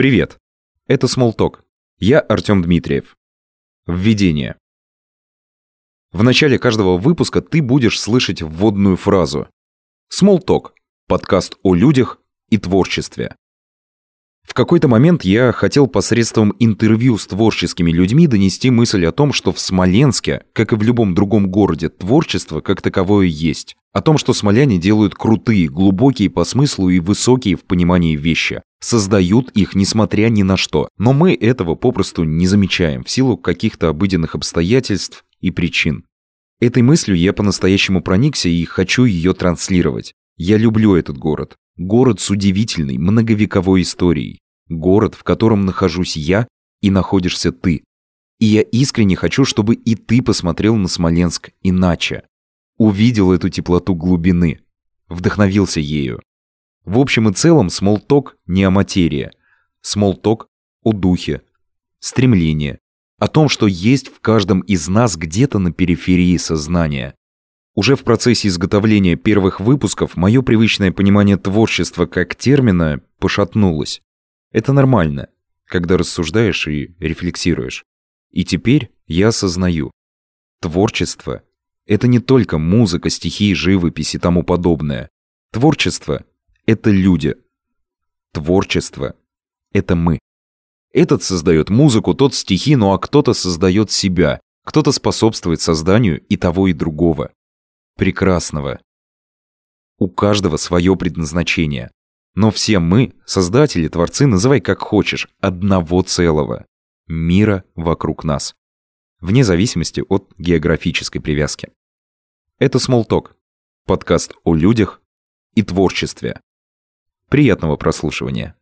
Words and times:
Привет! 0.00 0.38
Это 0.86 1.08
Smalltalk. 1.08 1.58
Я 1.98 2.20
Артем 2.20 2.62
Дмитриев. 2.62 3.18
Введение. 3.86 4.56
В 6.10 6.22
начале 6.22 6.58
каждого 6.58 6.96
выпуска 6.96 7.42
ты 7.42 7.60
будешь 7.60 8.00
слышать 8.00 8.40
вводную 8.40 8.96
фразу. 8.96 9.50
Smalltalk– 10.10 10.70
подкаст 11.06 11.58
о 11.62 11.74
людях 11.74 12.18
и 12.48 12.56
творчестве. 12.56 13.36
В 14.50 14.52
какой-то 14.52 14.88
момент 14.88 15.24
я 15.24 15.52
хотел 15.52 15.86
посредством 15.86 16.56
интервью 16.58 17.18
с 17.18 17.26
творческими 17.28 17.92
людьми 17.92 18.26
донести 18.26 18.68
мысль 18.70 19.06
о 19.06 19.12
том, 19.12 19.32
что 19.32 19.52
в 19.52 19.60
Смоленске, 19.60 20.42
как 20.54 20.72
и 20.72 20.74
в 20.74 20.82
любом 20.82 21.14
другом 21.14 21.48
городе, 21.48 21.88
творчество 21.88 22.60
как 22.60 22.82
таковое 22.82 23.26
есть. 23.26 23.76
О 23.92 24.02
том, 24.02 24.18
что 24.18 24.32
смоляне 24.32 24.76
делают 24.76 25.14
крутые, 25.14 25.68
глубокие 25.68 26.30
по 26.30 26.42
смыслу 26.42 26.88
и 26.88 26.98
высокие 26.98 27.54
в 27.54 27.62
понимании 27.62 28.16
вещи. 28.16 28.60
Создают 28.80 29.50
их 29.52 29.76
несмотря 29.76 30.28
ни 30.30 30.42
на 30.42 30.56
что. 30.56 30.88
Но 30.98 31.12
мы 31.12 31.32
этого 31.32 31.76
попросту 31.76 32.24
не 32.24 32.48
замечаем 32.48 33.04
в 33.04 33.10
силу 33.10 33.36
каких-то 33.36 33.88
обыденных 33.88 34.34
обстоятельств 34.34 35.24
и 35.40 35.52
причин. 35.52 36.06
Этой 36.58 36.82
мыслью 36.82 37.16
я 37.16 37.32
по-настоящему 37.32 38.02
проникся 38.02 38.48
и 38.48 38.64
хочу 38.64 39.04
ее 39.04 39.32
транслировать. 39.32 40.14
Я 40.42 40.56
люблю 40.56 40.94
этот 40.94 41.18
город. 41.18 41.58
Город 41.76 42.18
с 42.18 42.30
удивительной, 42.30 42.96
многовековой 42.96 43.82
историей. 43.82 44.38
Город, 44.70 45.14
в 45.14 45.22
котором 45.22 45.66
нахожусь 45.66 46.16
я 46.16 46.48
и 46.80 46.90
находишься 46.90 47.52
ты. 47.52 47.84
И 48.38 48.46
я 48.46 48.62
искренне 48.62 49.16
хочу, 49.16 49.44
чтобы 49.44 49.74
и 49.74 49.94
ты 49.96 50.22
посмотрел 50.22 50.76
на 50.76 50.88
Смоленск 50.88 51.50
иначе. 51.60 52.22
Увидел 52.78 53.32
эту 53.32 53.50
теплоту 53.50 53.94
глубины. 53.94 54.60
Вдохновился 55.10 55.80
ею. 55.80 56.22
В 56.86 56.98
общем 56.98 57.28
и 57.28 57.34
целом, 57.34 57.68
смолток 57.68 58.38
не 58.46 58.64
о 58.64 58.70
материи. 58.70 59.32
Смолток 59.82 60.48
о 60.82 60.94
духе. 60.94 61.42
Стремление. 61.98 62.78
О 63.18 63.28
том, 63.28 63.50
что 63.50 63.66
есть 63.66 64.08
в 64.08 64.20
каждом 64.20 64.60
из 64.60 64.88
нас 64.88 65.18
где-то 65.18 65.58
на 65.58 65.70
периферии 65.70 66.38
сознания. 66.38 67.14
Уже 67.74 67.94
в 67.94 68.02
процессе 68.02 68.48
изготовления 68.48 69.16
первых 69.16 69.60
выпусков 69.60 70.16
мое 70.16 70.42
привычное 70.42 70.90
понимание 70.90 71.36
творчества 71.36 72.06
как 72.06 72.34
термина 72.34 73.00
пошатнулось. 73.18 74.02
Это 74.50 74.72
нормально, 74.72 75.28
когда 75.66 75.96
рассуждаешь 75.96 76.66
и 76.66 76.96
рефлексируешь. 76.98 77.84
И 78.30 78.44
теперь 78.44 78.90
я 79.06 79.28
осознаю. 79.28 79.92
Творчество— 80.60 81.42
это 81.86 82.08
не 82.08 82.18
только 82.18 82.58
музыка, 82.58 83.08
стихи, 83.08 83.54
живопись 83.54 84.16
и 84.16 84.18
тому 84.18 84.42
подобное. 84.42 85.08
Творчество— 85.52 86.24
это 86.66 86.90
люди. 86.90 87.36
Творчество— 88.32 89.14
это 89.72 89.94
мы. 89.94 90.18
Этот 90.92 91.22
создает 91.22 91.70
музыку, 91.70 92.14
тот 92.14 92.34
стихи, 92.34 92.74
ну 92.74 92.92
а 92.92 92.98
кто-то 92.98 93.32
создает 93.32 93.92
себя, 93.92 94.40
кто-то 94.64 94.90
способствует 94.90 95.60
созданию 95.60 96.20
и 96.20 96.36
того, 96.36 96.66
и 96.66 96.72
другого 96.72 97.30
прекрасного. 97.96 98.80
У 99.98 100.08
каждого 100.08 100.56
свое 100.56 100.96
предназначение. 100.96 101.90
Но 102.34 102.50
все 102.50 102.78
мы, 102.78 103.12
создатели, 103.26 103.88
творцы, 103.88 104.26
называй 104.26 104.60
как 104.60 104.80
хочешь, 104.80 105.28
одного 105.40 106.02
целого. 106.02 106.66
Мира 107.06 107.64
вокруг 107.74 108.24
нас. 108.24 108.54
Вне 109.20 109.44
зависимости 109.44 110.02
от 110.08 110.32
географической 110.38 111.20
привязки. 111.20 111.70
Это 112.58 112.78
Smalltalk. 112.78 113.32
Подкаст 113.84 114.34
о 114.44 114.54
людях 114.54 115.02
и 115.54 115.62
творчестве. 115.62 116.40
Приятного 117.28 117.76
прослушивания. 117.76 118.54